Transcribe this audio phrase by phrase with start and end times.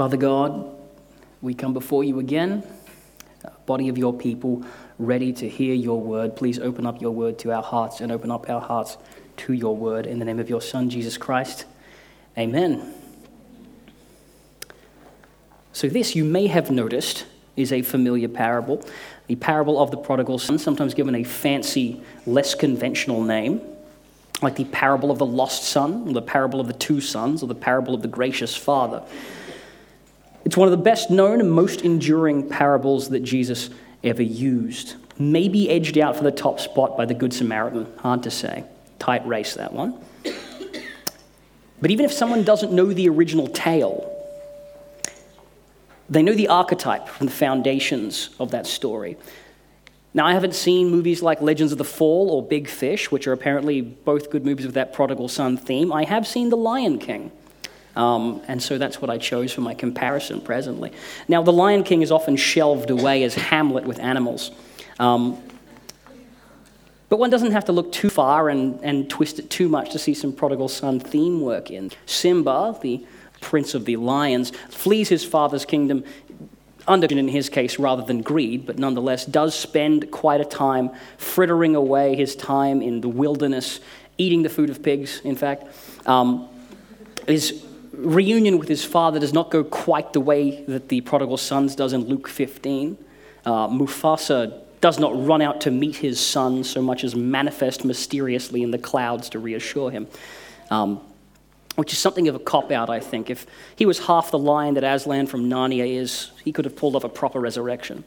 [0.00, 0.64] Father God,
[1.42, 2.62] we come before you again,
[3.66, 4.64] body of your people,
[4.98, 6.36] ready to hear your word.
[6.36, 8.96] Please open up your word to our hearts and open up our hearts
[9.36, 10.06] to your word.
[10.06, 11.66] In the name of your Son, Jesus Christ.
[12.38, 12.94] Amen.
[15.74, 18.82] So, this you may have noticed is a familiar parable.
[19.26, 23.60] The parable of the prodigal son, sometimes given a fancy, less conventional name,
[24.40, 27.48] like the parable of the lost son, or the parable of the two sons, or
[27.48, 29.02] the parable of the gracious father.
[30.44, 33.70] It's one of the best known and most enduring parables that Jesus
[34.02, 34.96] ever used.
[35.18, 37.86] Maybe edged out for the top spot by the Good Samaritan.
[37.98, 38.64] Hard to say.
[38.98, 40.02] Tight race, that one.
[41.80, 44.06] But even if someone doesn't know the original tale,
[46.08, 49.16] they know the archetype from the foundations of that story.
[50.12, 53.32] Now, I haven't seen movies like Legends of the Fall or Big Fish, which are
[53.32, 55.92] apparently both good movies with that prodigal son theme.
[55.92, 57.30] I have seen The Lion King.
[57.96, 60.92] Um, and so that's what I chose for my comparison presently.
[61.28, 64.52] Now, The Lion King is often shelved away as Hamlet with animals.
[64.98, 65.42] Um,
[67.08, 69.98] but one doesn't have to look too far and, and twist it too much to
[69.98, 71.90] see some prodigal son theme work in.
[72.06, 73.04] Simba, the
[73.40, 76.04] prince of the lions, flees his father's kingdom
[76.86, 81.74] under, in his case, rather than greed, but nonetheless does spend quite a time frittering
[81.74, 83.80] away his time in the wilderness,
[84.16, 85.64] eating the food of pigs, in fact.
[86.06, 86.48] Um,
[87.26, 87.64] his
[88.00, 91.92] reunion with his father does not go quite the way that the prodigal sons does
[91.92, 92.96] in Luke 15.
[93.44, 98.62] Uh, Mufasa does not run out to meet his son so much as manifest mysteriously
[98.62, 100.06] in the clouds to reassure him.
[100.70, 101.00] Um,
[101.76, 103.30] which is something of a cop out, I think.
[103.30, 106.96] If he was half the lion that Aslan from Narnia is, he could have pulled
[106.96, 108.04] off a proper resurrection.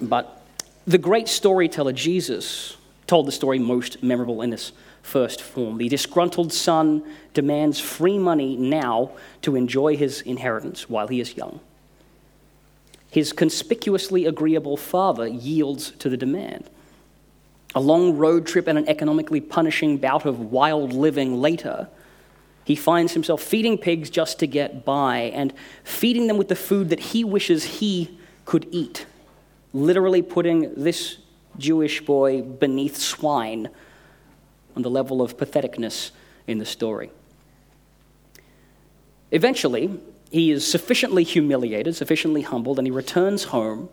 [0.00, 0.42] but
[0.86, 5.78] the great storyteller Jesus told the story most memorable in this first form.
[5.78, 7.02] The disgruntled son
[7.34, 11.60] demands free money now to enjoy his inheritance while he is young.
[13.10, 16.70] His conspicuously agreeable father yields to the demand.
[17.74, 21.88] A long road trip and an economically punishing bout of wild living later,
[22.64, 25.52] he finds himself feeding pigs just to get by and
[25.82, 29.06] feeding them with the food that he wishes he could eat,
[29.72, 31.18] literally putting this
[31.58, 33.70] Jewish boy beneath swine
[34.76, 36.10] on the level of patheticness
[36.46, 37.10] in the story.
[39.30, 40.00] Eventually,
[40.30, 43.88] he is sufficiently humiliated, sufficiently humbled, and he returns home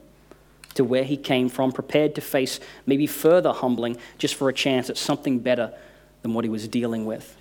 [0.75, 4.89] to where he came from, prepared to face maybe further humbling just for a chance
[4.89, 5.73] at something better
[6.21, 7.35] than what he was dealing with.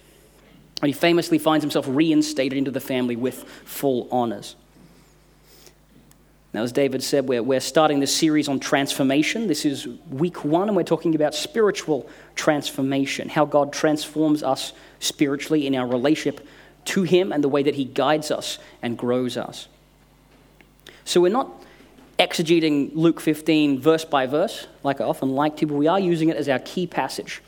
[0.83, 4.57] And he famously finds himself reinstated into the family with full honors.
[6.57, 9.47] Now, as David said, we're, we're starting this series on transformation.
[9.47, 15.67] This is week one, and we're talking about spiritual transformation, how God transforms us spiritually
[15.67, 16.49] in our relationship
[16.87, 19.69] to Him and the way that He guides us and grows us.
[21.05, 21.63] So, we're not
[22.19, 26.31] exegeting Luke 15 verse by verse, like I often like to, but we are using
[26.31, 27.43] it as our key passage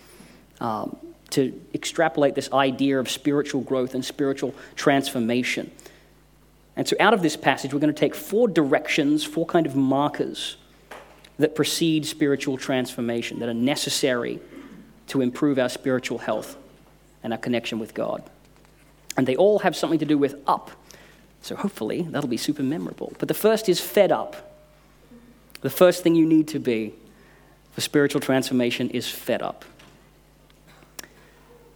[0.60, 0.94] um,
[1.30, 5.70] to extrapolate this idea of spiritual growth and spiritual transformation.
[6.78, 9.74] And so, out of this passage, we're going to take four directions, four kind of
[9.74, 10.56] markers
[11.40, 14.38] that precede spiritual transformation, that are necessary
[15.08, 16.56] to improve our spiritual health
[17.24, 18.22] and our connection with God.
[19.16, 20.70] And they all have something to do with up.
[21.42, 23.12] So, hopefully, that'll be super memorable.
[23.18, 24.54] But the first is fed up.
[25.62, 26.94] The first thing you need to be
[27.72, 29.64] for spiritual transformation is fed up.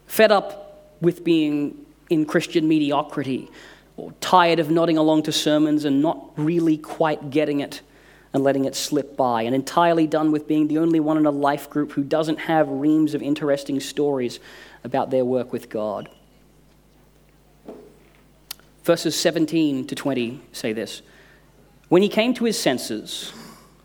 [0.07, 3.51] Fed up with being in Christian mediocrity,
[4.21, 7.81] tired of nodding along to sermons and not really quite getting it
[8.33, 11.31] and letting it slip by, and entirely done with being the only one in a
[11.31, 14.41] life group who doesn't have reams of interesting stories
[14.85, 16.09] about their work with God.
[18.85, 21.03] Verses 17 to 20 say this
[21.89, 23.33] When he came to his senses,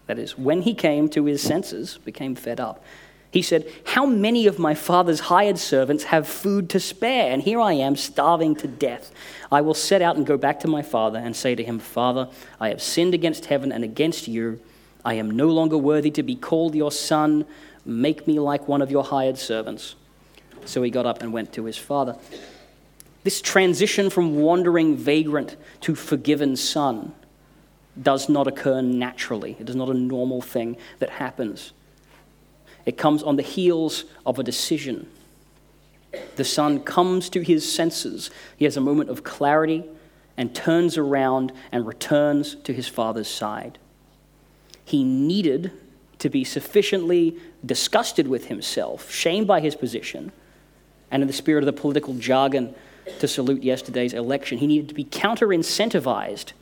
[0.08, 2.84] that is, when he came to his senses, became fed up,
[3.32, 7.32] he said, How many of my father's hired servants have food to spare?
[7.32, 9.12] And here I am, starving to death.
[9.52, 12.30] I will set out and go back to my father and say to him, Father,
[12.60, 14.60] I have sinned against heaven and against you.
[15.04, 17.46] I am no longer worthy to be called your son.
[17.86, 19.96] Make me like one of your hired servants.
[20.66, 22.18] So he got up and went to his father.
[23.24, 27.14] This transition from wandering vagrant to forgiven son
[28.02, 29.58] does not occur naturally.
[29.60, 31.74] It is not a normal thing that happens.
[32.88, 35.08] It comes on the heels of a decision.
[36.38, 38.32] The son comes to his senses.
[38.56, 39.84] He has a moment of clarity
[40.38, 43.78] and turns around and returns to his father's side.
[44.86, 45.74] He needed
[46.20, 47.36] to be sufficiently
[47.66, 50.32] disgusted with himself, shamed by his position,
[51.12, 52.74] and in the spirit of the political jargon,
[53.20, 54.60] to salute yesterday's election.
[54.60, 56.54] He needed to be counter incentivized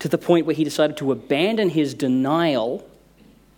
[0.00, 2.84] to the point where he decided to abandon his denial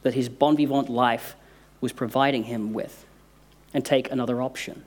[0.02, 1.36] that his bon vivant life
[1.80, 3.04] was providing him with
[3.74, 4.84] and take another option.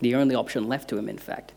[0.00, 1.52] The only option left to him, in fact.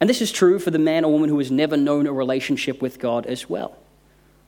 [0.00, 2.82] And this is true for the man or woman who has never known a relationship
[2.82, 3.76] with God as well.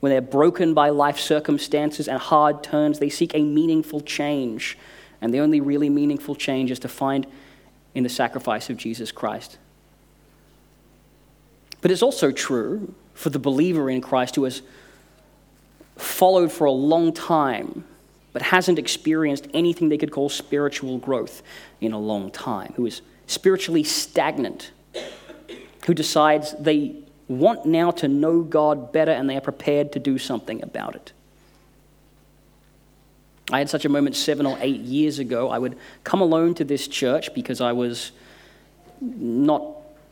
[0.01, 4.77] When they're broken by life circumstances and hard turns, they seek a meaningful change.
[5.21, 7.25] And the only really meaningful change is to find
[7.93, 9.57] in the sacrifice of Jesus Christ.
[11.81, 14.61] But it's also true for the believer in Christ who has
[15.97, 17.85] followed for a long time
[18.35, 21.41] but hasn't experienced anything they could call spiritual growth
[21.79, 24.71] in a long time, who is spiritually stagnant,
[25.85, 26.97] who decides they
[27.29, 31.13] want now to know God better and they are prepared to do something about it.
[33.53, 35.49] I had such a moment seven or eight years ago.
[35.49, 38.11] I would come alone to this church because I was
[38.99, 39.63] not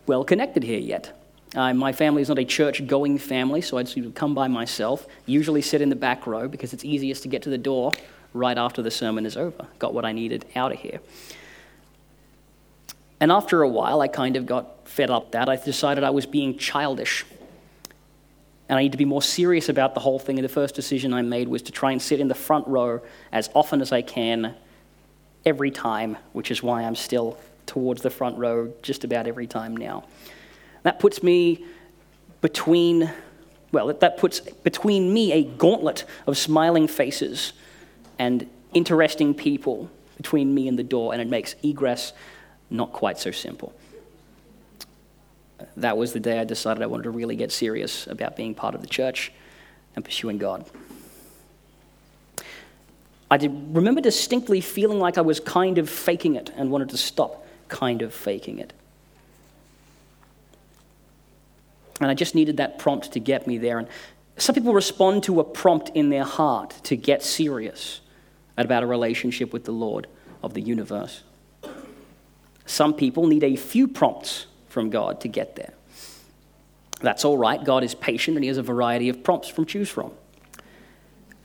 [0.08, 1.12] well connected here yet.
[1.56, 5.62] Uh, my family is not a church going family, so I'd come by myself, usually
[5.62, 7.92] sit in the back row because it's easiest to get to the door
[8.34, 9.68] right after the sermon is over.
[9.78, 11.00] Got what I needed out of here.
[13.20, 15.48] And after a while, I kind of got fed up that.
[15.48, 17.26] I decided I was being childish.
[18.68, 20.40] And I need to be more serious about the whole thing.
[20.40, 23.02] And the first decision I made was to try and sit in the front row
[23.32, 24.56] as often as I can
[25.46, 29.78] every time, which is why I'm still towards the front row just about every time
[29.78, 30.04] now.
[30.84, 31.66] That puts me
[32.42, 33.12] between,
[33.72, 37.54] well, that puts between me a gauntlet of smiling faces
[38.20, 42.14] and interesting people between me and the door, and it makes egress
[42.70, 43.74] not quite so simple.
[45.78, 48.76] That was the day I decided I wanted to really get serious about being part
[48.76, 49.32] of the church
[49.96, 50.66] and pursuing God.
[53.32, 57.48] I remember distinctly feeling like I was kind of faking it and wanted to stop
[57.68, 58.74] kind of faking it.
[62.04, 63.80] And I just needed that prompt to get me there.
[63.80, 63.88] And
[64.36, 68.02] some people respond to a prompt in their heart to get serious
[68.58, 70.08] about a relationship with the Lord
[70.44, 71.24] of the universe.
[72.66, 75.74] Some people need a few prompts from God to get there.
[77.00, 77.64] That's all right.
[77.64, 80.12] God is patient and He has a variety of prompts from choose from.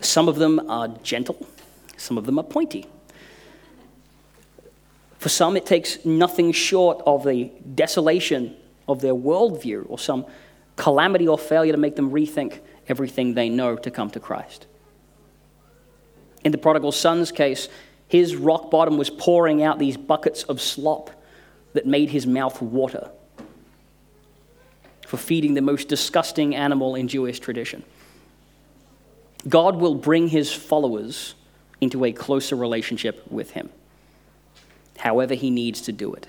[0.00, 1.46] Some of them are gentle,
[1.96, 2.86] some of them are pointy.
[5.18, 8.56] For some, it takes nothing short of the desolation
[8.88, 10.24] of their worldview or some
[10.78, 14.66] calamity or failure to make them rethink everything they know to come to Christ.
[16.44, 17.68] In the prodigal son's case,
[18.06, 21.10] his rock bottom was pouring out these buckets of slop
[21.74, 23.10] that made his mouth water
[25.06, 27.82] for feeding the most disgusting animal in Jewish tradition.
[29.48, 31.34] God will bring his followers
[31.80, 33.70] into a closer relationship with him,
[34.98, 36.28] however, he needs to do it.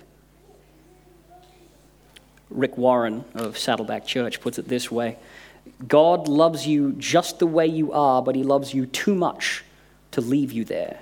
[2.50, 5.18] Rick Warren of Saddleback Church puts it this way
[5.88, 9.64] God loves you just the way you are, but he loves you too much
[10.12, 11.00] to leave you there.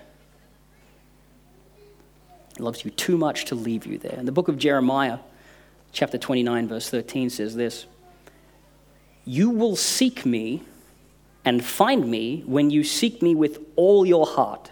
[2.58, 4.18] He loves you too much to leave you there.
[4.18, 5.20] In the book of Jeremiah,
[5.92, 7.86] chapter 29, verse 13 says this
[9.26, 10.64] You will seek me
[11.46, 14.72] and find me when you seek me with all your heart.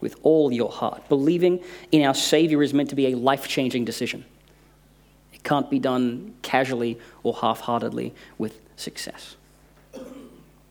[0.00, 1.08] With all your heart.
[1.08, 4.24] Believing in our Savior is meant to be a life changing decision.
[5.32, 9.36] It can't be done casually or half heartedly with success.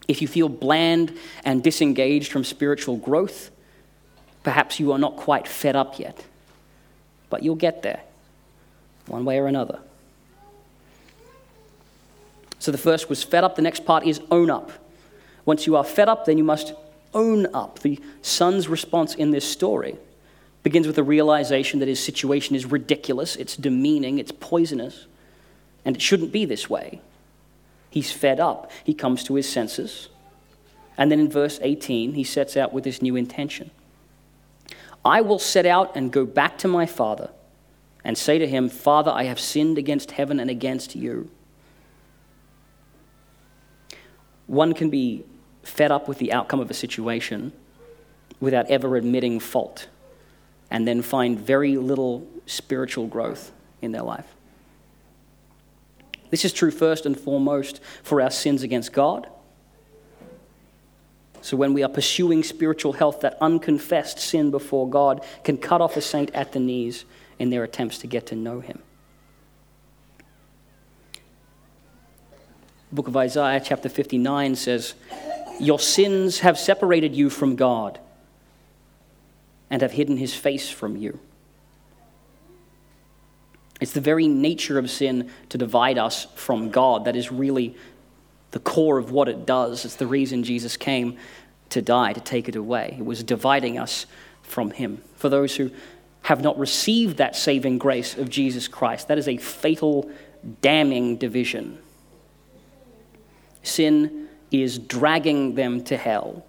[0.07, 3.51] If you feel bland and disengaged from spiritual growth,
[4.43, 6.25] perhaps you are not quite fed up yet.
[7.29, 8.01] But you'll get there,
[9.07, 9.79] one way or another.
[12.59, 14.71] So the first was fed up, the next part is own up.
[15.45, 16.73] Once you are fed up, then you must
[17.13, 17.79] own up.
[17.79, 19.97] The son's response in this story
[20.63, 25.05] begins with a realization that his situation is ridiculous, it's demeaning, it's poisonous,
[25.85, 27.01] and it shouldn't be this way.
[27.89, 28.69] He's fed up.
[28.83, 30.09] He comes to his senses.
[30.97, 33.71] And then in verse 18, he sets out with this new intention
[35.05, 37.29] I will set out and go back to my father
[38.03, 41.29] and say to him, Father, I have sinned against heaven and against you.
[44.47, 45.23] One can be
[45.67, 47.51] fed up with the outcome of a situation
[48.39, 49.87] without ever admitting fault
[50.69, 54.25] and then find very little spiritual growth in their life.
[56.29, 59.27] This is true first and foremost for our sins against God.
[61.41, 65.95] So, when we are pursuing spiritual health, that unconfessed sin before God can cut off
[65.95, 67.05] a saint at the knees
[67.39, 68.79] in their attempts to get to know Him.
[72.89, 74.95] The book of Isaiah, chapter 59, says,
[75.59, 77.99] Your sins have separated you from God.
[79.69, 81.19] and have hidden his face from you.
[83.79, 87.75] It's the very nature of sin to divide us from God that is really
[88.51, 89.85] the core of what it does.
[89.85, 91.17] It's the reason Jesus came
[91.69, 92.95] to die, to take it away.
[92.97, 94.05] It was dividing us
[94.41, 95.03] from him.
[95.15, 95.69] For those who
[96.23, 100.09] have not received that saving grace of Jesus Christ, that is a fatal,
[100.61, 101.77] damning division.
[103.63, 106.45] Sin is dragging them to hell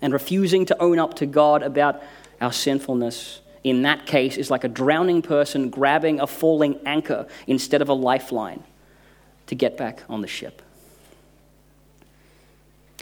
[0.00, 2.02] and refusing to own up to God about
[2.40, 7.82] our sinfulness in that case is like a drowning person grabbing a falling anchor instead
[7.82, 8.62] of a lifeline
[9.46, 10.62] to get back on the ship.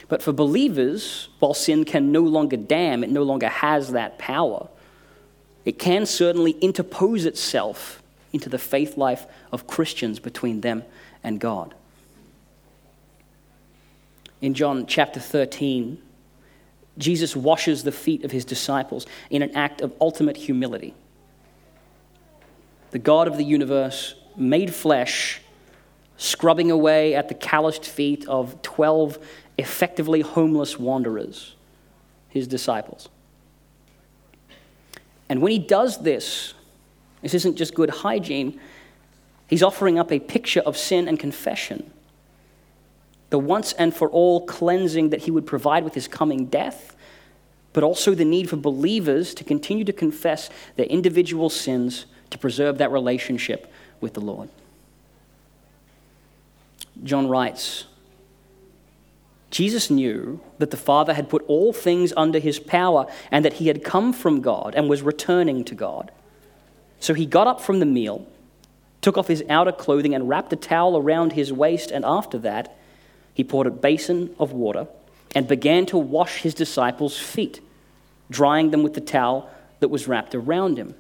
[0.09, 4.69] But for believers, while sin can no longer damn, it no longer has that power,
[5.64, 8.02] it can certainly interpose itself
[8.33, 10.85] into the faith life of Christians between them
[11.25, 11.75] and God.
[14.40, 15.99] In John chapter 13,
[16.99, 20.95] Jesus washes the feet of his disciples in an act of ultimate humility.
[22.90, 25.40] The God of the universe made flesh,
[26.16, 29.19] scrubbing away at the calloused feet of 12
[29.59, 31.55] effectively homeless wanderers,
[32.28, 33.09] his disciples.
[35.28, 36.55] And when he does this,
[37.23, 38.61] this isn't just good hygiene,
[39.49, 41.90] he's offering up a picture of sin and confession
[43.30, 46.97] the once and for all cleansing that he would provide with his coming death,
[47.73, 52.78] but also the need for believers to continue to confess their individual sins to preserve
[52.78, 54.49] that relationship with the Lord.
[57.02, 57.85] John writes
[59.50, 63.68] Jesus knew that the Father had put all things under his power and that he
[63.68, 66.11] had come from God and was returning to God.
[67.00, 68.26] So he got up from the meal,
[69.00, 72.76] took off his outer clothing, and wrapped a towel around his waist, and after that,
[73.37, 74.87] he poured a basin of water
[75.35, 77.61] and began to wash his disciples' feet,
[78.31, 79.50] drying them with the towel
[79.81, 80.95] that was wrapped around him.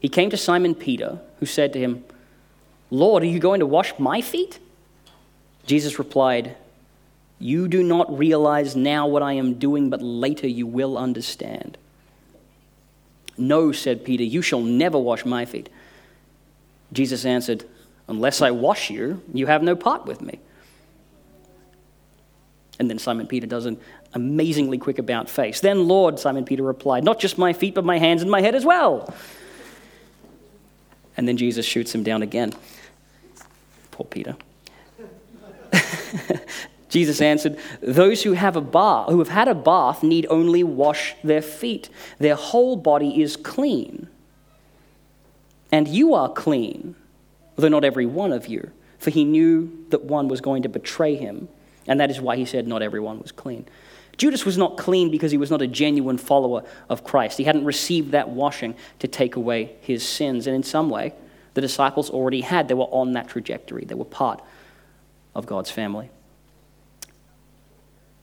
[0.00, 2.02] He came to Simon Peter, who said to him,
[2.90, 4.58] Lord, are you going to wash my feet?
[5.66, 6.56] Jesus replied,
[7.38, 11.76] You do not realize now what I am doing, but later you will understand.
[13.36, 15.68] No, said Peter, you shall never wash my feet.
[16.90, 17.66] Jesus answered,
[18.08, 20.40] Unless I wash you, you have no part with me.
[22.78, 23.78] And then Simon Peter does an
[24.14, 25.60] amazingly quick about face.
[25.60, 28.54] Then, Lord, Simon Peter replied, Not just my feet, but my hands and my head
[28.54, 29.14] as well.
[31.16, 32.52] And then Jesus shoots him down again.
[33.92, 34.36] Poor Peter.
[36.88, 41.14] Jesus answered, Those who have a bath, who have had a bath need only wash
[41.22, 41.88] their feet.
[42.18, 44.08] Their whole body is clean.
[45.70, 46.94] And you are clean,
[47.56, 48.70] though not every one of you.
[48.98, 51.48] For he knew that one was going to betray him.
[51.86, 53.66] And that is why he said not everyone was clean.
[54.16, 57.36] Judas was not clean because he was not a genuine follower of Christ.
[57.38, 60.46] He hadn't received that washing to take away his sins.
[60.46, 61.14] And in some way,
[61.54, 62.68] the disciples already had.
[62.68, 64.42] They were on that trajectory, they were part
[65.34, 66.10] of God's family.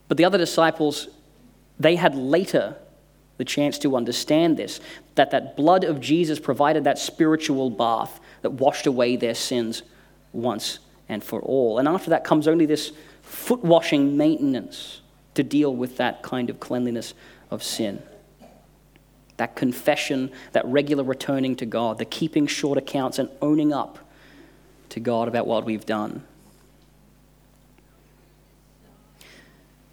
[0.08, 1.08] But the other disciples,
[1.78, 2.76] they had later
[3.38, 4.80] the chance to understand this
[5.14, 9.82] that that blood of Jesus provided that spiritual bath that washed away their sins
[10.32, 10.78] once
[11.08, 11.78] and for all.
[11.78, 12.92] And after that comes only this
[13.32, 15.00] foot washing maintenance
[15.34, 17.14] to deal with that kind of cleanliness
[17.50, 18.02] of sin.
[19.38, 23.98] That confession, that regular returning to God, the keeping short accounts and owning up
[24.90, 26.22] to God about what we've done.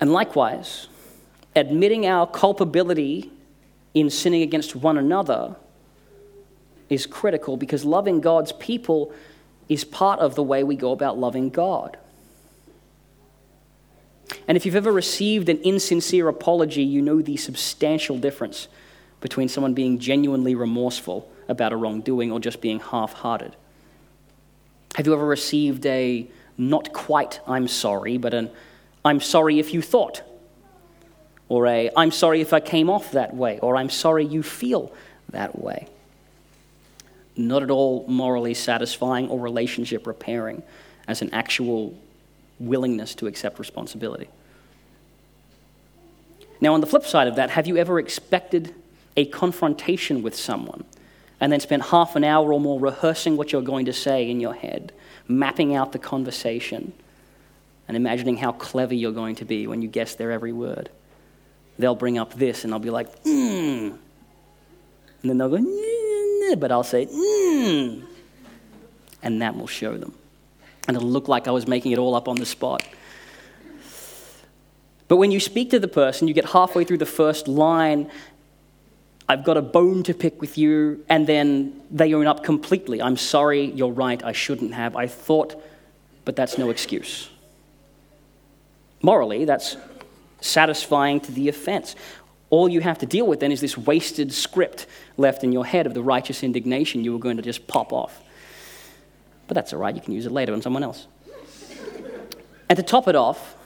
[0.02, 0.88] And likewise,
[1.56, 3.32] admitting our culpability
[3.94, 5.56] in sinning against one another
[6.90, 9.14] is critical because loving God's people
[9.70, 11.98] is part of the way we go about loving God.
[14.48, 18.68] And if you've ever received an insincere apology, you know the substantial difference
[19.22, 23.56] between someone being genuinely remorseful about a wrongdoing or just being half hearted.
[24.96, 28.50] Have you ever received a not quite I'm sorry, but an
[29.04, 30.24] I'm sorry if you thought?
[31.48, 34.94] Or a I'm sorry if I came off that way, or I'm sorry you feel
[35.30, 35.88] that way?
[37.36, 40.64] Not at all morally satisfying or relationship repairing
[41.08, 41.98] as an actual
[42.60, 44.28] willingness to accept responsibility.
[46.62, 48.76] Now, on the flip side of that, have you ever expected
[49.16, 50.84] a confrontation with someone
[51.40, 54.42] and then spent half an hour or more rehearsing what you're going to say in
[54.42, 54.92] your head,
[55.28, 56.92] mapping out the conversation,
[57.88, 60.90] and imagining how clever you're going to be when you guess their every word?
[61.78, 63.92] They'll bring up this, and I'll be like, hmm.
[65.22, 68.02] And then they'll go, but I'll say, hmm.
[69.24, 70.14] And that will show them
[70.90, 72.86] and it'll look like I was making it all up on the spot.
[75.08, 78.12] But when you speak to the person, you get halfway through the first line
[79.30, 83.00] I've got a bone to pick with you, and then they own up completely.
[83.00, 84.96] I'm sorry, you're right, I shouldn't have.
[84.96, 85.64] I thought,
[86.26, 87.30] but that's no excuse.
[89.04, 89.78] Morally, that's
[90.42, 91.96] satisfying to the offense.
[92.50, 95.86] All you have to deal with then is this wasted script left in your head
[95.86, 98.24] of the righteous indignation you were going to just pop off.
[99.50, 101.08] But that's all right, you can use it later on someone else.
[102.70, 103.58] and to top it off,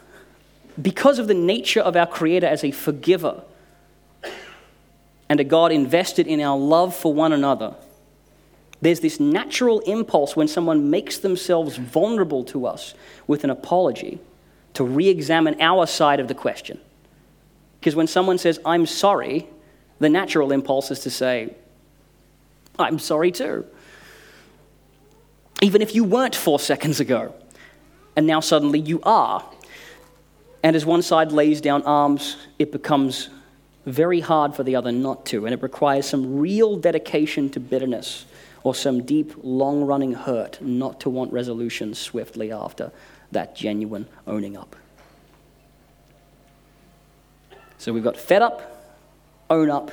[0.82, 3.44] because of the nature of our Creator as a forgiver
[5.28, 7.76] and a God invested in our love for one another,
[8.82, 12.94] there's this natural impulse when someone makes themselves vulnerable to us
[13.28, 14.20] with an apology
[14.76, 16.80] to re examine our side of the question.
[17.82, 19.48] Because when someone says, I'm sorry,
[20.00, 21.54] the natural impulse is to say,
[22.80, 23.66] I'm sorry too.
[25.64, 27.34] Even if you weren't four seconds ago,
[28.18, 29.50] and now suddenly you are.
[30.62, 33.30] And as one side lays down arms, it becomes
[33.86, 38.26] very hard for the other not to, and it requires some real dedication to bitterness
[38.64, 42.92] or some deep, long running hurt not to want resolution swiftly after
[43.32, 44.76] that genuine owning up.
[47.78, 49.00] So we've got fed up,
[49.50, 49.92] own up,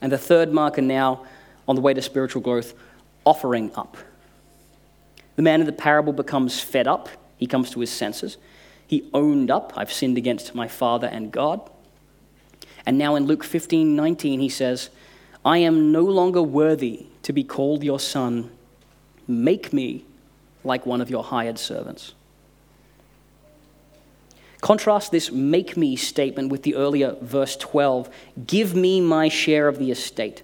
[0.00, 1.24] and the third marker now
[1.68, 2.74] on the way to spiritual growth,
[3.24, 3.96] offering up.
[5.36, 7.08] The man in the parable becomes fed up.
[7.36, 8.36] He comes to his senses.
[8.86, 11.70] He owned up, I've sinned against my Father and God.
[12.86, 14.90] And now in Luke 15 19, he says,
[15.44, 18.50] I am no longer worthy to be called your son.
[19.26, 20.04] Make me
[20.62, 22.14] like one of your hired servants.
[24.60, 28.08] Contrast this make me statement with the earlier verse 12
[28.46, 30.42] give me my share of the estate.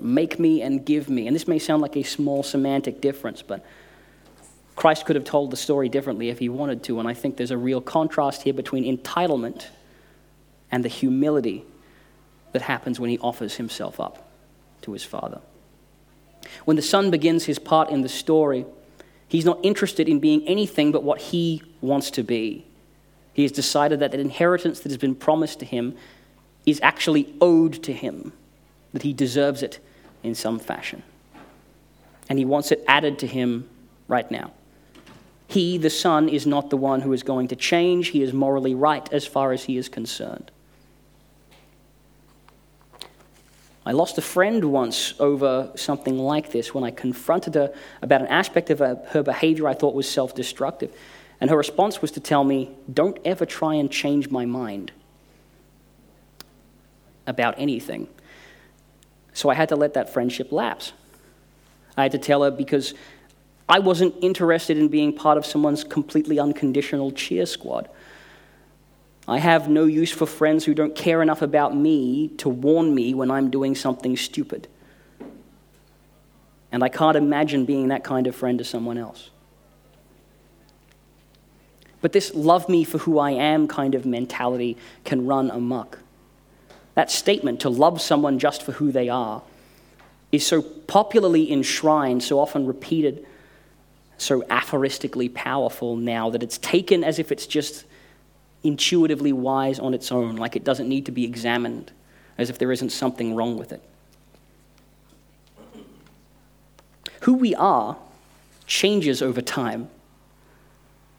[0.00, 1.26] Make me and give me.
[1.26, 3.64] And this may sound like a small semantic difference, but
[4.76, 7.00] Christ could have told the story differently if he wanted to.
[7.00, 9.66] And I think there's a real contrast here between entitlement
[10.70, 11.64] and the humility
[12.52, 14.30] that happens when he offers himself up
[14.82, 15.40] to his Father.
[16.64, 18.66] When the Son begins his part in the story,
[19.26, 22.64] he's not interested in being anything but what he wants to be.
[23.32, 25.96] He has decided that the inheritance that has been promised to him
[26.66, 28.32] is actually owed to him,
[29.02, 29.78] he deserves it
[30.22, 31.02] in some fashion.
[32.28, 33.68] And he wants it added to him
[34.06, 34.52] right now.
[35.46, 38.08] He, the Son, is not the one who is going to change.
[38.08, 40.50] He is morally right as far as he is concerned.
[43.86, 48.26] I lost a friend once over something like this when I confronted her about an
[48.26, 50.94] aspect of her behavior I thought was self destructive.
[51.40, 54.92] And her response was to tell me, Don't ever try and change my mind
[57.26, 58.08] about anything.
[59.38, 60.92] So I had to let that friendship lapse.
[61.96, 62.92] I had to tell her because
[63.68, 67.88] I wasn't interested in being part of someone's completely unconditional cheer squad.
[69.28, 73.14] I have no use for friends who don't care enough about me to warn me
[73.14, 74.66] when I'm doing something stupid.
[76.72, 79.30] And I can't imagine being that kind of friend to someone else.
[82.00, 86.00] But this love me for who I am kind of mentality can run amok.
[86.98, 89.40] That statement, to love someone just for who they are,
[90.32, 93.24] is so popularly enshrined, so often repeated,
[94.16, 97.84] so aphoristically powerful now that it's taken as if it's just
[98.64, 101.92] intuitively wise on its own, like it doesn't need to be examined,
[102.36, 103.82] as if there isn't something wrong with it.
[107.20, 107.96] Who we are
[108.66, 109.88] changes over time.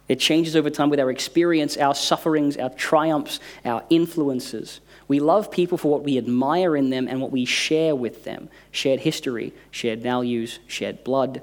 [0.09, 4.81] It changes over time with our experience, our sufferings, our triumphs, our influences.
[5.09, 8.47] We love people for what we admire in them and what we share with them
[8.71, 11.41] shared history, shared values, shared blood,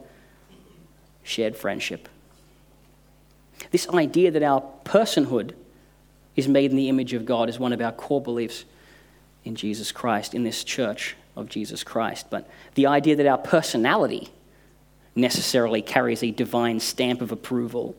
[1.24, 2.08] shared friendship.
[3.72, 5.54] This idea that our personhood
[6.36, 8.64] is made in the image of God is one of our core beliefs
[9.44, 12.26] in Jesus Christ, in this church of Jesus Christ.
[12.30, 14.30] But the idea that our personality
[15.16, 17.96] necessarily carries a divine stamp of approval,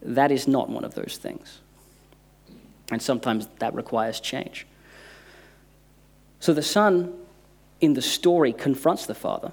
[0.00, 1.60] that is not one of those things.
[2.90, 4.66] And sometimes that requires change.
[6.40, 7.14] So the son
[7.80, 9.52] in the story confronts the father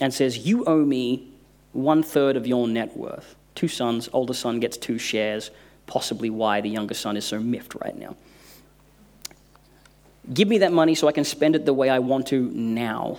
[0.00, 1.28] and says, You owe me
[1.72, 3.34] one third of your net worth.
[3.54, 5.50] Two sons, older son gets two shares
[5.86, 8.16] possibly why the younger son is so miffed right now.
[10.32, 13.18] Give me that money so I can spend it the way I want to now.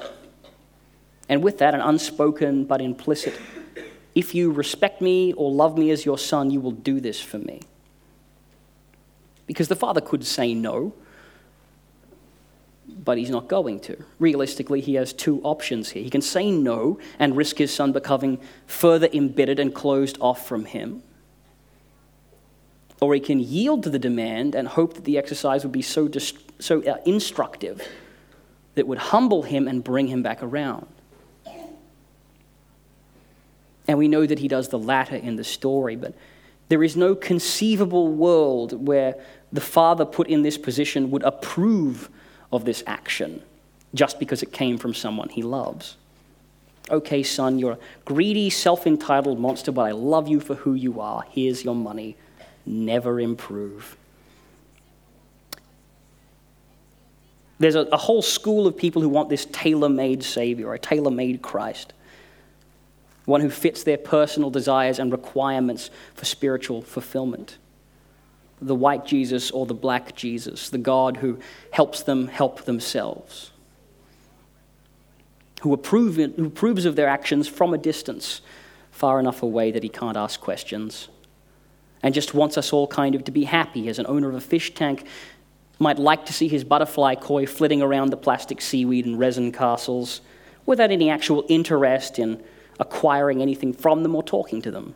[1.28, 3.38] And with that, an unspoken but implicit
[4.16, 7.40] if you respect me or love me as your son, you will do this for
[7.40, 7.62] me.
[9.46, 10.94] Because the father could say no,
[12.88, 14.04] but he's not going to.
[14.20, 16.04] Realistically, he has two options here.
[16.04, 20.66] He can say no and risk his son becoming further embittered and closed off from
[20.66, 21.04] him
[23.04, 26.08] or he can yield to the demand and hope that the exercise would be so,
[26.08, 27.86] dist- so uh, instructive
[28.76, 30.88] that would humble him and bring him back around.
[33.90, 36.16] And we know that he does the latter in the story, but
[36.70, 39.16] there is no conceivable world where
[39.52, 42.10] the father put in this position would approve
[42.52, 43.42] of this action
[43.94, 45.98] just because it came from someone he loves.
[46.90, 51.00] Okay, son, you're a greedy, self entitled monster, but I love you for who you
[51.00, 51.24] are.
[51.30, 52.18] Here's your money.
[52.66, 53.98] Never improve.
[57.60, 61.12] There's a, a whole school of people who want this tailor made Savior, a tailor
[61.12, 61.94] made Christ,
[63.26, 67.58] one who fits their personal desires and requirements for spiritual fulfillment.
[68.62, 71.40] The white Jesus or the black Jesus, the God who
[71.72, 73.52] helps them help themselves
[75.64, 78.42] who, approve, who approves of their actions from a distance,
[78.92, 81.08] far enough away that he can't ask questions,
[82.04, 84.42] and just wants us all kind of to be happy as an owner of a
[84.42, 85.08] fish tank
[85.80, 90.20] might like to see his butterfly koi flitting around the plastic seaweed and resin castles
[90.66, 92.44] without any actual interest in
[92.80, 94.96] acquiring anything from them or talking to them.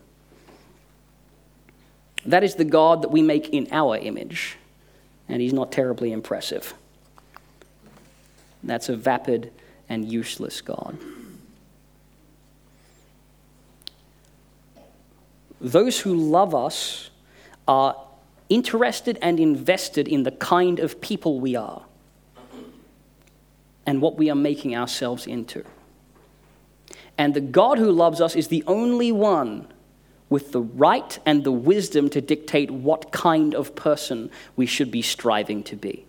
[2.26, 4.58] That is the God that we make in our image,
[5.30, 6.74] and he's not terribly impressive.
[8.64, 9.52] That's a vapid
[9.88, 10.98] and useless God.
[15.60, 17.10] Those who love us
[17.68, 17.96] are
[18.50, 21.84] interested and invested in the kind of people we are
[23.86, 25.64] and what we are making ourselves into.
[27.18, 29.68] And the God who loves us is the only one
[30.30, 35.02] with the right and the wisdom to dictate what kind of person we should be
[35.02, 36.06] striving to be.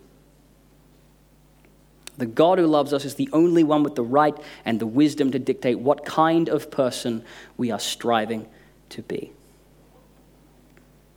[2.17, 5.31] The God who loves us is the only one with the right and the wisdom
[5.31, 7.23] to dictate what kind of person
[7.55, 8.45] we are striving
[8.89, 9.31] to be.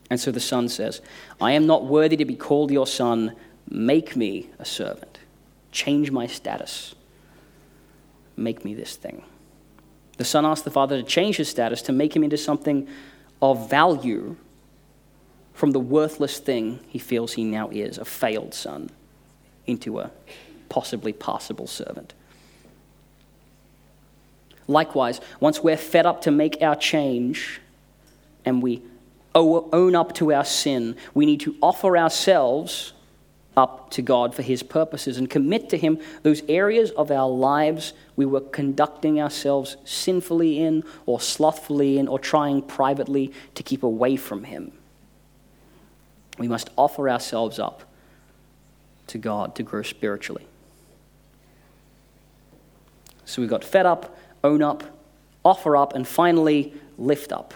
[0.09, 1.00] And so the son says,
[1.40, 3.35] I am not worthy to be called your son.
[3.68, 5.18] Make me a servant.
[5.72, 6.94] Change my status.
[8.37, 9.24] Make me this thing.
[10.22, 12.87] The son asks the father to change his status, to make him into something
[13.42, 14.37] of value
[15.52, 18.90] from the worthless thing he feels he now is, a failed son,
[19.66, 20.12] into a
[20.68, 22.14] possibly passable servant.
[24.68, 27.61] Likewise, once we're fed up to make our change
[28.44, 28.80] and we
[29.35, 32.92] own up to our sin, we need to offer ourselves
[33.56, 37.92] up to God for His purposes and commit to Him those areas of our lives
[38.16, 44.16] we were conducting ourselves sinfully in, or slothfully in, or trying privately to keep away
[44.16, 44.72] from Him.
[46.38, 47.82] We must offer ourselves up
[49.08, 50.46] to God to grow spiritually.
[53.24, 54.84] So we got fed up, own up,
[55.44, 57.54] offer up, and finally lift up.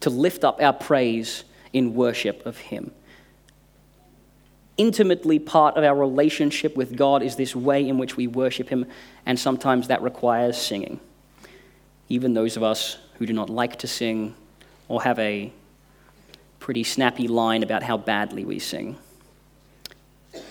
[0.00, 2.92] To lift up our praise in worship of Him.
[4.78, 8.86] Intimately part of our relationship with God is this way in which we worship Him,
[9.26, 11.00] and sometimes that requires singing.
[12.08, 14.34] Even those of us who do not like to sing
[14.86, 15.52] or have a
[16.60, 18.96] pretty snappy line about how badly we sing.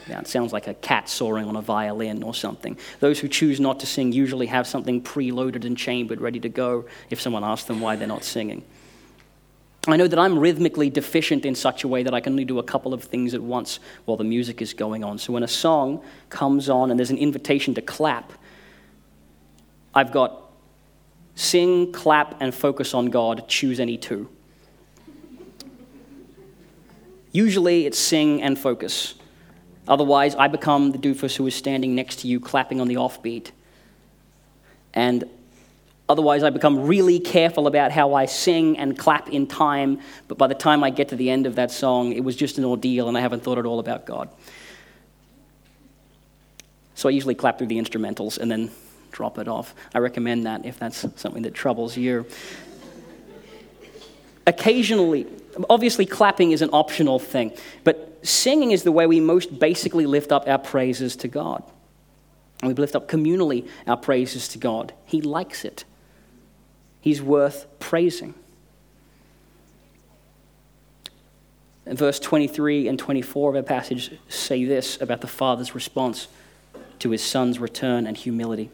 [0.10, 2.78] Yeah, it sounds like a cat soaring on a violin or something.
[3.00, 6.86] Those who choose not to sing usually have something preloaded and chambered ready to go
[7.10, 8.64] if someone asks them why they're not singing.
[9.88, 12.60] I know that I'm rhythmically deficient in such a way that I can only do
[12.60, 15.18] a couple of things at once while the music is going on.
[15.18, 18.34] So when a song comes on and there's an invitation to clap,
[19.96, 20.52] I've got
[21.36, 24.28] sing, clap, and focus on God, choose any two.
[27.32, 29.16] Usually it's sing and focus.
[29.88, 33.52] Otherwise, I become the doofus who is standing next to you clapping on the offbeat.
[34.94, 35.24] And
[36.10, 40.00] otherwise, I become really careful about how I sing and clap in time.
[40.28, 42.58] But by the time I get to the end of that song, it was just
[42.58, 44.30] an ordeal and I haven't thought at all about God.
[46.96, 48.72] So I usually clap through the instrumentals and then
[49.12, 49.76] drop it off.
[49.94, 52.26] I recommend that if that's something that troubles you.
[54.48, 55.28] Occasionally,
[55.70, 57.52] obviously, clapping is an optional thing,
[57.84, 61.64] but singing is the way we most basically lift up our praises to God.
[62.62, 64.94] And We lift up communally our praises to God.
[65.06, 65.84] He likes it,
[67.02, 68.34] He's worth praising.
[71.86, 76.28] And verse 23 and 24 of our passage say this about the Father's response
[77.00, 78.70] to his Son's return and humility.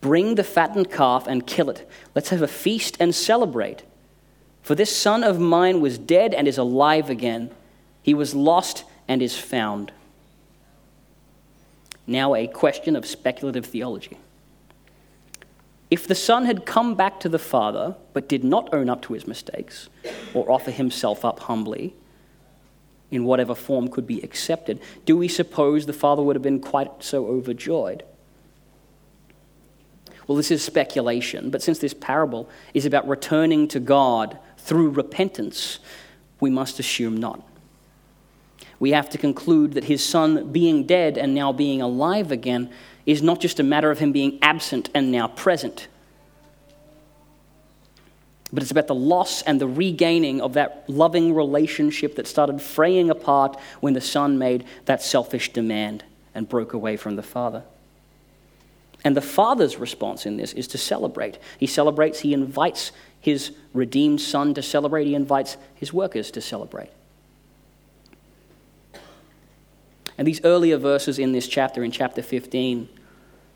[0.00, 1.88] Bring the fattened calf and kill it.
[2.14, 3.82] Let's have a feast and celebrate.
[4.62, 7.50] For this son of mine was dead and is alive again.
[8.02, 9.92] He was lost and is found.
[12.06, 14.18] Now, a question of speculative theology.
[15.92, 19.12] If the son had come back to the father but did not own up to
[19.12, 19.90] his mistakes
[20.32, 21.94] or offer himself up humbly
[23.10, 26.90] in whatever form could be accepted, do we suppose the father would have been quite
[27.00, 28.04] so overjoyed?
[30.26, 35.78] Well, this is speculation, but since this parable is about returning to God through repentance,
[36.40, 37.46] we must assume not.
[38.80, 42.70] We have to conclude that his son being dead and now being alive again
[43.06, 45.88] is not just a matter of him being absent and now present,
[48.52, 53.08] but it's about the loss and the regaining of that loving relationship that started fraying
[53.08, 57.62] apart when the son made that selfish demand and broke away from the father.
[59.04, 61.38] And the father's response in this is to celebrate.
[61.58, 66.90] He celebrates, he invites his redeemed son to celebrate, he invites his workers to celebrate.
[70.22, 72.88] And these earlier verses in this chapter, in chapter 15,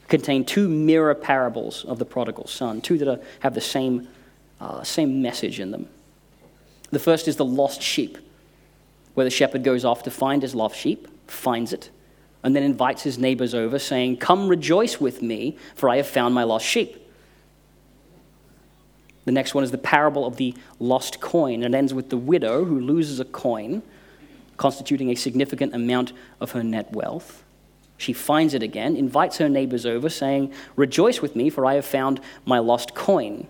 [0.08, 4.08] contain two mirror parables of the prodigal son, two that are, have the same,
[4.60, 5.88] uh, same message in them.
[6.90, 8.18] The first is the lost sheep,
[9.14, 11.90] where the shepherd goes off to find his lost sheep, finds it,
[12.42, 16.34] and then invites his neighbors over, saying, Come rejoice with me, for I have found
[16.34, 17.00] my lost sheep.
[19.24, 21.62] The next one is the parable of the lost coin.
[21.62, 23.84] It ends with the widow who loses a coin,
[24.56, 27.44] constituting a significant amount of her net wealth.
[27.98, 31.86] She finds it again, invites her neighbors over, saying, Rejoice with me, for I have
[31.86, 33.46] found my lost coin.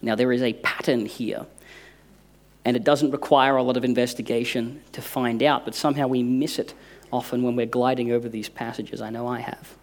[0.00, 1.46] Now, there is a pattern here,
[2.64, 6.58] and it doesn't require a lot of investigation to find out, but somehow we miss
[6.58, 6.74] it
[7.12, 9.00] often when we're gliding over these passages.
[9.00, 9.74] I know I have.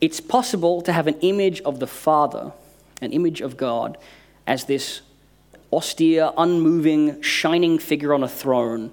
[0.00, 2.52] It's possible to have an image of the Father,
[3.00, 3.96] an image of God,
[4.46, 5.00] as this
[5.72, 8.92] austere, unmoving, shining figure on a throne.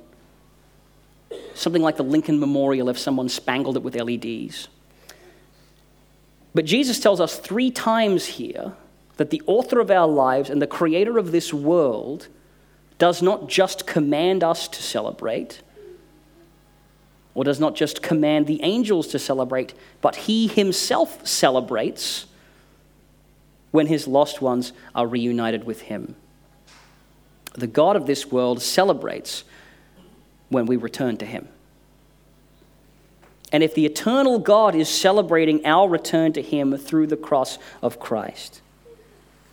[1.53, 4.67] Something like the Lincoln Memorial if someone spangled it with LEDs.
[6.53, 8.73] But Jesus tells us three times here
[9.17, 12.27] that the author of our lives and the creator of this world
[12.97, 15.61] does not just command us to celebrate,
[17.35, 22.27] or does not just command the angels to celebrate, but he himself celebrates
[23.71, 26.15] when his lost ones are reunited with him.
[27.53, 29.43] The God of this world celebrates
[30.49, 31.47] when we return to him.
[33.51, 37.99] And if the eternal God is celebrating our return to him through the cross of
[37.99, 38.61] Christ,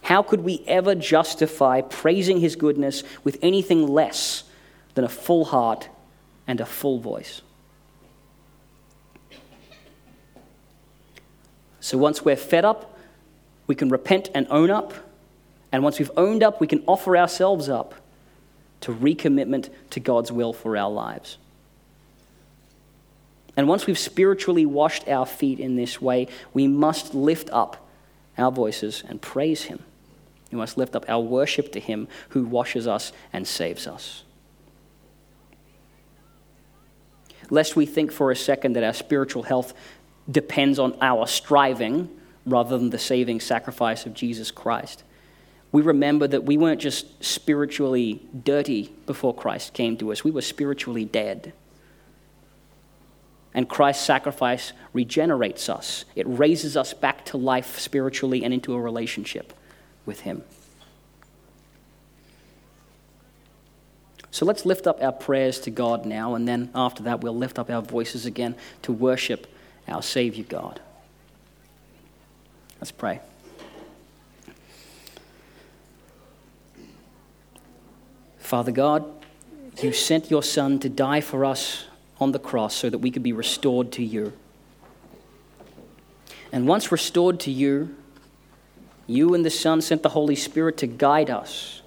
[0.03, 4.45] how could we ever justify praising his goodness with anything less
[4.95, 5.91] than a full heart
[6.47, 7.43] and a full voice?
[11.81, 12.99] So once we're fed up,
[13.67, 14.95] we can repent and own up.
[15.73, 17.95] And once we've owned up, we can offer ourselves up
[18.81, 21.39] to recommitment to God's will for our lives.
[23.57, 27.87] And once we've spiritually washed our feet in this way, we must lift up
[28.39, 29.81] our voices and praise Him.
[30.51, 34.23] We must lift up our worship to Him who washes us and saves us.
[37.51, 39.75] Lest we think for a second that our spiritual health
[40.31, 42.09] depends on our striving
[42.47, 45.03] rather than the saving sacrifice of Jesus Christ.
[45.73, 50.43] We remember that we weren't just spiritually dirty before Christ came to us, we were
[50.43, 51.53] spiritually dead.
[53.53, 56.05] And Christ's sacrifice regenerates us.
[56.15, 59.53] It raises us back to life spiritually and into a relationship
[60.07, 60.45] with Him.
[64.31, 67.59] So let's lift up our prayers to God now, and then after that, we'll lift
[67.59, 69.49] up our voices again to worship
[69.89, 70.81] our Savior God.
[72.81, 73.21] Let's pray.
[78.51, 79.05] Father God,
[79.81, 81.85] you sent your Son to die for us
[82.19, 84.33] on the cross so that we could be restored to you.
[86.51, 87.95] And once restored to you,
[89.07, 91.83] you and the Son sent the Holy Spirit to guide us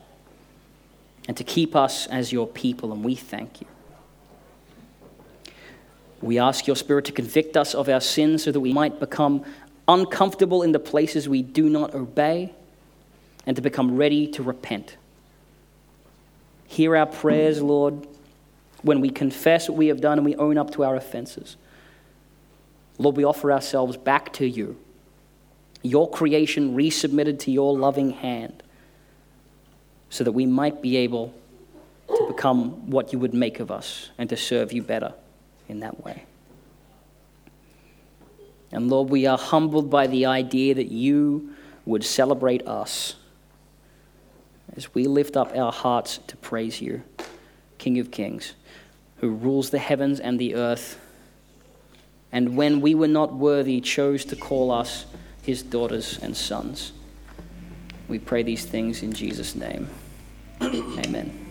[1.28, 3.68] and to keep us as your people, and we thank you.
[6.22, 9.44] We ask your Spirit to convict us of our sins so that we might become
[9.86, 12.54] uncomfortable in the places we do not obey
[13.46, 14.96] and to become ready to repent.
[16.74, 18.08] Hear our prayers, Lord,
[18.82, 21.56] when we confess what we have done and we own up to our offenses.
[22.98, 24.76] Lord, we offer ourselves back to you,
[25.84, 28.64] your creation resubmitted to your loving hand,
[30.10, 31.32] so that we might be able
[32.08, 35.14] to become what you would make of us and to serve you better
[35.70, 36.24] in that way.
[38.72, 41.54] And Lord, we are humbled by the idea that you
[41.86, 43.14] would celebrate us
[44.76, 47.04] as we lift up our hearts to praise you,
[47.78, 48.54] King of Kings,
[49.18, 51.00] who rules the heavens and the earth
[52.34, 55.06] and when we were not worthy, chose to call us
[55.44, 56.92] his daughters and sons.
[58.08, 59.88] We pray these things in Jesus' name.